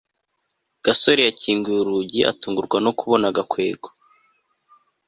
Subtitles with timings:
[0.85, 3.87] gasore yakinguye urugi atungurwa no kubona gakwego